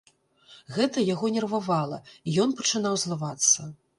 [0.77, 3.71] Гэта яго нервавала, і ён пачынаў злавацца.